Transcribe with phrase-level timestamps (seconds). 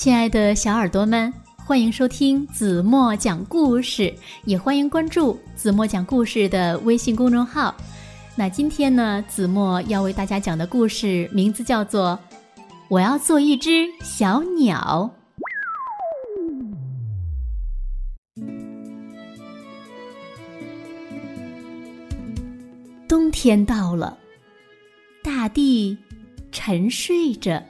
[0.00, 4.10] 亲爱的小耳朵们，欢迎收听子墨讲故事，
[4.46, 7.74] 也欢迎关注子墨讲故事的微信公众号。
[8.34, 12.18] 那今天呢，子墨要为大家讲的故事名字叫做
[12.88, 15.12] 《我要做一只小鸟》。
[23.06, 24.16] 冬天到了，
[25.22, 25.98] 大地
[26.50, 27.62] 沉睡着。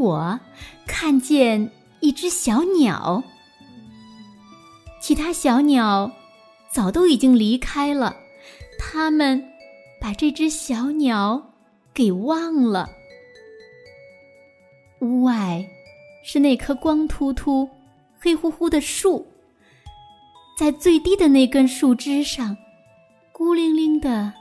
[0.00, 0.40] 我
[0.86, 3.22] 看见一只小鸟，
[4.98, 6.10] 其他小鸟
[6.70, 8.16] 早都已经离开了，
[8.78, 9.44] 它们
[10.00, 11.52] 把这只小鸟
[11.92, 12.88] 给忘了。
[15.00, 15.62] 屋外
[16.24, 17.68] 是那棵光秃秃、
[18.18, 19.26] 黑乎乎的树，
[20.56, 22.56] 在最低的那根树枝上，
[23.32, 24.32] 孤零零的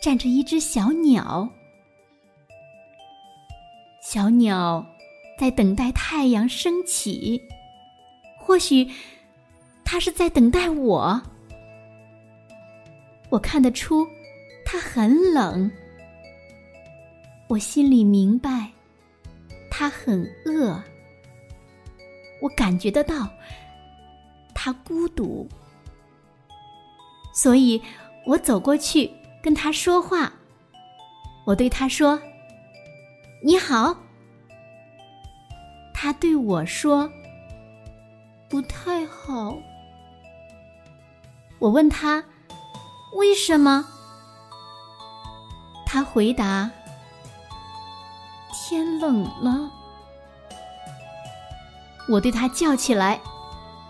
[0.00, 1.46] 站着一只小鸟。
[4.14, 4.86] 小鸟
[5.36, 7.42] 在等待太阳升起，
[8.38, 8.88] 或许
[9.84, 11.20] 它是在等待我。
[13.28, 14.06] 我看得出
[14.64, 15.68] 它很冷，
[17.48, 18.70] 我心里明白
[19.68, 20.80] 它很饿。
[22.40, 23.28] 我感觉得到
[24.54, 25.48] 它孤独，
[27.34, 27.82] 所以
[28.24, 29.10] 我走过去
[29.42, 30.32] 跟它说话。
[31.44, 32.16] 我对它说。
[33.46, 33.94] 你好，
[36.04, 37.10] 他对我说
[38.46, 39.56] ：“不太好。”
[41.58, 42.22] 我问他
[43.16, 43.82] ：“为什么？”
[45.86, 46.70] 他回答
[48.52, 49.70] ：“天冷了。”
[52.06, 53.18] 我对他叫起来：“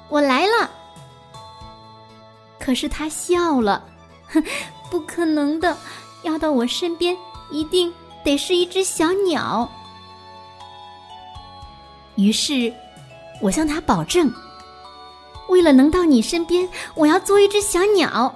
[0.09, 0.71] 我来了！”
[2.61, 3.85] 可是他笑了
[4.31, 4.41] ：“哼，
[4.89, 5.77] 不可能的，
[6.23, 7.17] 要到我身边，
[7.51, 7.93] 一定。”
[8.23, 9.69] 得是一只小鸟。
[12.17, 12.73] 于是，
[13.41, 14.33] 我向他保证：
[15.49, 18.35] 为了能到你身边，我要做一只小鸟。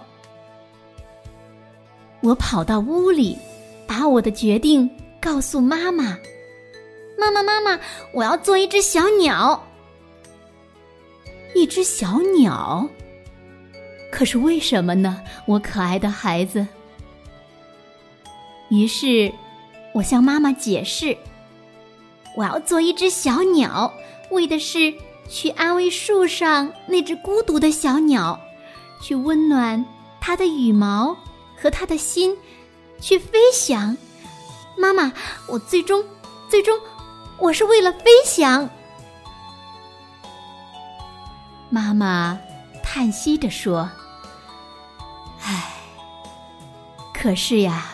[2.21, 3.39] 我跑到屋里，
[3.87, 4.91] 把我的决定
[5.21, 6.19] 告诉妈妈
[7.19, 7.79] ：“妈妈，妈妈，
[8.13, 9.63] 我要做一只小鸟。”
[11.55, 12.89] 一只小鸟？
[14.11, 15.23] 可是为什么呢？
[15.47, 16.67] 我可爱的孩子。
[18.71, 19.33] 于是。
[19.95, 21.17] 我向妈妈解释
[22.37, 23.93] ：“我要做一只小鸟，
[24.31, 24.95] 为的是
[25.29, 28.39] 去安慰树上那只孤独的小鸟，
[29.03, 29.85] 去温暖
[30.21, 31.17] 它的羽毛
[31.57, 32.37] 和它的心，
[33.01, 33.97] 去飞翔。
[34.77, 35.13] 妈妈，
[35.47, 36.05] 我最终，
[36.49, 36.79] 最终，
[37.39, 38.69] 我是为了飞翔。”
[41.71, 42.39] 妈妈
[42.83, 43.91] 叹息着说
[45.43, 45.73] ：“唉，
[47.13, 47.87] 可是呀。”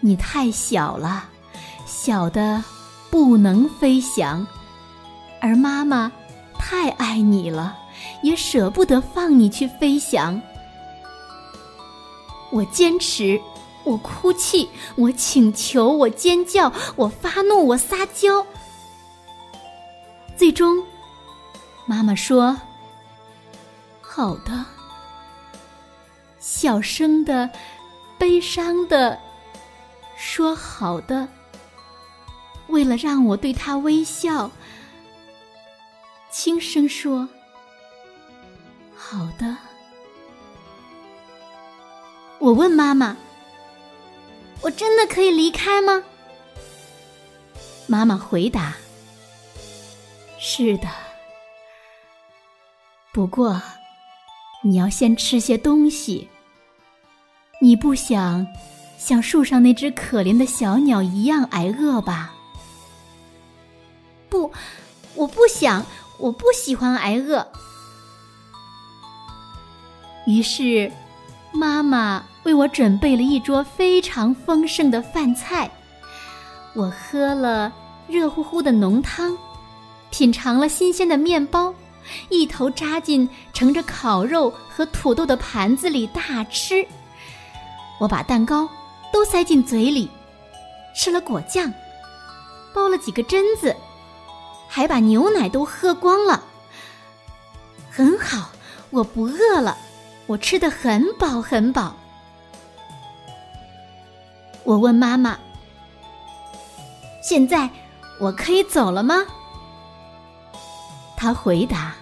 [0.00, 1.28] 你太小了，
[1.84, 2.62] 小的
[3.10, 4.46] 不能飞翔，
[5.40, 6.10] 而妈妈
[6.58, 7.76] 太爱你了，
[8.22, 10.40] 也舍不得放你去飞翔。
[12.50, 13.40] 我坚持，
[13.84, 18.44] 我哭泣，我请求，我尖叫，我发怒，我撒娇。
[20.36, 20.82] 最终，
[21.84, 22.56] 妈妈说
[24.00, 24.64] ：“好的。”
[26.40, 27.50] 小声的，
[28.16, 29.18] 悲伤的。
[30.16, 31.28] 说好的，
[32.78, 34.48] 为了让我对他微笑，
[36.30, 37.28] 轻声说
[38.94, 39.56] ：“好的。”
[42.38, 43.16] 我问妈妈
[44.62, 46.04] ：“我真的可以离开吗？”
[47.88, 48.76] 妈妈回答
[50.38, 50.86] ：“是的，
[53.12, 53.60] 不过
[54.62, 56.28] 你要先吃些东西。
[57.60, 58.46] 你不想？”
[58.96, 62.34] 像树上那只可怜的小鸟一样挨饿吧？
[64.28, 64.52] 不，
[65.14, 65.84] 我不想，
[66.18, 67.46] 我不喜欢挨饿。
[70.26, 70.92] 于是，
[71.52, 75.70] 妈妈为我准备了一桌非常丰盛的饭菜。
[76.74, 77.72] 我喝了
[78.06, 79.36] 热乎乎的浓汤，
[80.10, 81.74] 品尝了新鲜的面包，
[82.28, 86.86] 一头扎进盛着烤肉和土豆的盘子里大吃。
[87.98, 88.68] 我把蛋糕。
[89.10, 90.06] 都塞进嘴里，
[90.94, 91.72] 吃了果酱，
[92.74, 93.74] 包了几个榛子，
[94.68, 96.44] 还把牛奶都喝光了。
[97.90, 98.50] 很好，
[98.90, 99.76] 我不饿了，
[100.26, 101.96] 我吃的很饱很饱。
[104.62, 105.38] 我问妈妈
[107.22, 107.68] ：“现在
[108.20, 109.16] 我可以走了吗？”
[111.16, 111.94] 她回答：“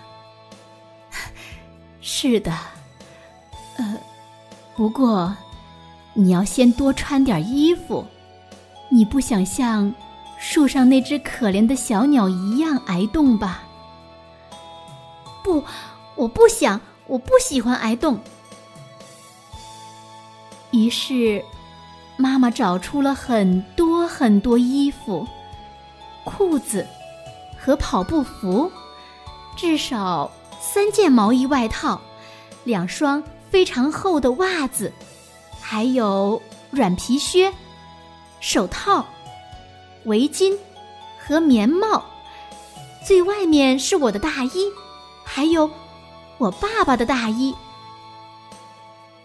[2.03, 2.53] 是的，
[3.79, 3.97] 呃，
[4.77, 5.35] 不过。”
[6.19, 8.03] 你要先多穿点衣服，
[8.89, 9.95] 你不想像
[10.39, 13.63] 树上那只可怜的小鸟一样挨冻吧？
[15.43, 15.63] 不，
[16.15, 18.19] 我不想，我不喜欢挨冻。
[20.73, 21.43] 于是，
[22.17, 25.27] 妈妈找出了很多很多衣服、
[26.25, 26.87] 裤子
[27.59, 28.71] 和跑步服，
[29.57, 30.31] 至少
[30.61, 32.01] 三件毛衣外套，
[32.65, 34.93] 两双非常厚的袜子，
[35.61, 36.41] 还有
[36.71, 37.53] 软皮靴、
[38.41, 39.07] 手套。
[40.07, 40.57] 围巾
[41.19, 42.05] 和棉帽，
[43.05, 44.73] 最外面是我的大衣，
[45.25, 45.71] 还有
[46.39, 47.55] 我爸爸的大衣。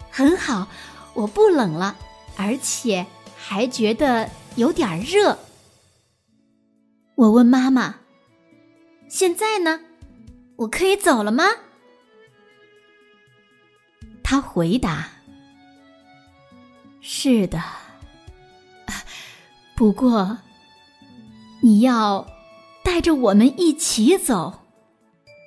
[0.10, 0.68] 很好，
[1.14, 1.96] 我不冷了，
[2.36, 3.06] 而且
[3.38, 5.38] 还觉得有点热。
[7.16, 7.96] 我问妈妈
[9.08, 9.80] ：“现在呢？
[10.58, 11.44] 我可以走了吗？”
[14.24, 15.10] 她回答
[17.02, 17.62] ：“是的，
[19.78, 20.40] 不过。”
[21.62, 22.28] 你要
[22.84, 24.62] 带着我们一起走，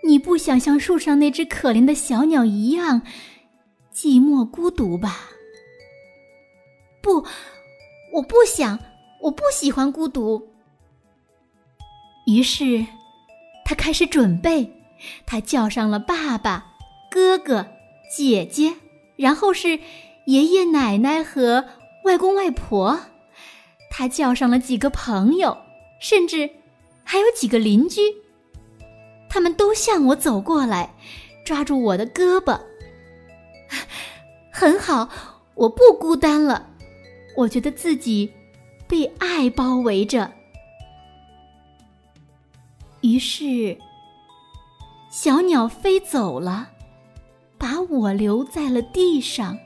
[0.06, 3.02] 你不想像树上那只可怜的小鸟一样
[3.93, 5.31] 寂寞孤独吧？
[7.02, 7.25] 不，
[8.12, 8.78] 我不想，
[9.22, 10.50] 我不喜欢孤独。
[12.26, 12.87] 于是，
[13.64, 14.72] 他开始准备，
[15.26, 16.75] 他叫上了爸爸、
[17.10, 17.67] 哥哥、
[18.17, 18.75] 姐姐，
[19.17, 19.81] 然后是
[20.26, 21.64] 爷爷奶奶和
[22.05, 23.00] 外公外婆，
[23.90, 25.58] 他叫上了几个朋友。
[26.05, 26.51] 甚至
[27.03, 27.99] 还有几个邻居，
[29.31, 30.95] 他们都向我走过来，
[31.47, 32.61] 抓住我的胳膊。
[34.53, 35.09] 很好，
[35.55, 36.69] 我不孤单了，
[37.35, 38.31] 我觉得自己
[38.87, 40.31] 被爱包围着。
[43.01, 43.79] 于是，
[45.11, 46.69] 小鸟飞走了，
[47.56, 49.59] 把我留在了地上。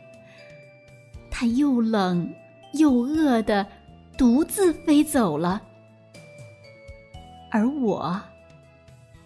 [1.33, 2.33] 它又冷
[2.75, 3.67] 又饿的，
[4.17, 5.63] 独自飞走了。
[7.51, 8.21] 而我，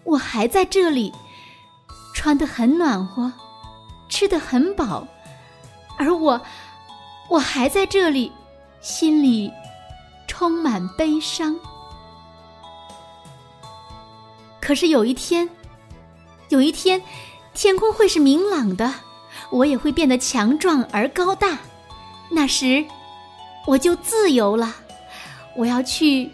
[0.03, 1.13] 我还在这里，
[2.13, 3.31] 穿得很暖和，
[4.09, 5.07] 吃得很饱，
[5.97, 6.41] 而我，
[7.29, 8.31] 我还在这里，
[8.81, 9.51] 心里
[10.27, 11.55] 充满悲伤。
[14.61, 15.49] 可是有一天，
[16.49, 17.01] 有一天，
[17.53, 18.93] 天空会是明朗的，
[19.51, 21.57] 我也会变得强壮而高大，
[22.29, 22.85] 那时，
[23.67, 24.73] 我就自由了。
[25.55, 26.31] 我要去。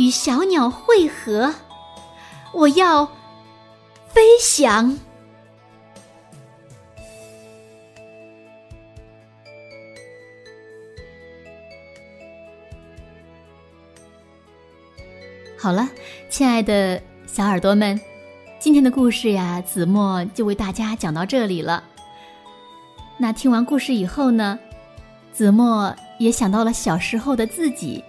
[0.00, 1.54] 与小鸟汇合，
[2.54, 3.04] 我要
[4.08, 4.98] 飞翔。
[15.58, 15.86] 好了，
[16.30, 18.00] 亲爱的小耳朵们，
[18.58, 21.84] 今天的故事呀，子墨就为大家讲到这里了。
[23.18, 24.58] 那听完故事以后呢，
[25.30, 28.02] 子墨也想到了小时候的自己。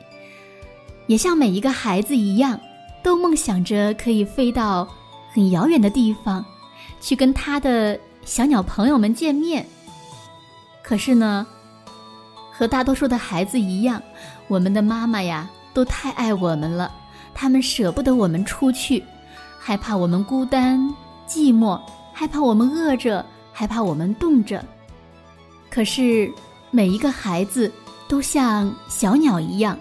[1.12, 2.58] 也像每一个孩子一样，
[3.04, 4.88] 都梦想着可以飞到
[5.34, 6.46] 很遥远的地方，
[7.02, 9.66] 去跟他的小鸟朋友们见面。
[10.82, 11.46] 可是呢，
[12.50, 14.02] 和大多数的孩子一样，
[14.48, 16.90] 我们的妈妈呀，都太爱我们了，
[17.34, 19.04] 他们舍不得我们出去，
[19.60, 20.80] 害怕我们孤单
[21.28, 21.78] 寂寞，
[22.14, 24.64] 害怕我们饿着，害怕我们冻着。
[25.70, 26.32] 可是
[26.70, 27.70] 每一个孩子
[28.08, 29.78] 都像小鸟一样。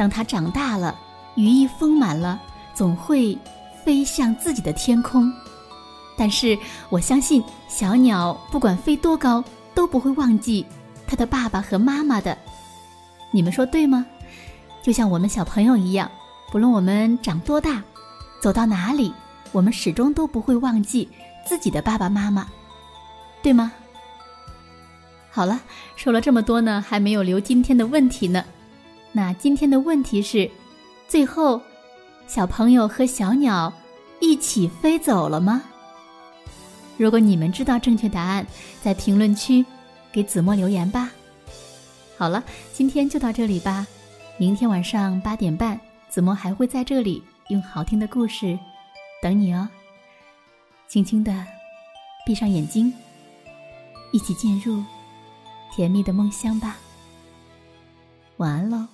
[0.00, 0.98] 当他长大了，
[1.34, 2.40] 羽翼丰满了，
[2.72, 3.36] 总会
[3.84, 5.30] 飞向自己的天空。
[6.16, 10.64] 但是我相信，小鸟不管飞多高，都不会忘记
[11.06, 12.38] 它的爸爸和妈妈的。
[13.30, 14.06] 你们说对吗？
[14.82, 16.10] 就像我们小朋友一样，
[16.50, 17.82] 不论我们长多大，
[18.40, 19.12] 走到哪里，
[19.52, 21.06] 我们始终都不会忘记
[21.46, 22.48] 自己的爸爸妈妈，
[23.42, 23.70] 对吗？
[25.30, 25.60] 好了，
[25.94, 28.42] 说了这么多呢，还没有留今天的问题呢。
[29.12, 30.50] 那今天的问题是：
[31.08, 31.60] 最后，
[32.26, 33.72] 小朋友和小鸟
[34.20, 35.62] 一起飞走了吗？
[36.96, 38.46] 如果你们知道正确答案，
[38.82, 39.64] 在评论区
[40.12, 41.10] 给子墨留言吧。
[42.16, 43.86] 好了，今天就到这里吧。
[44.38, 48.58] 明天晚上八点半，子墨还会在这里用好听的故事
[49.20, 49.68] 等你哦。
[50.86, 51.44] 轻轻的
[52.24, 52.92] 闭上眼睛，
[54.12, 54.84] 一起进入
[55.74, 56.76] 甜蜜的梦乡吧。
[58.36, 58.86] 晚安喽。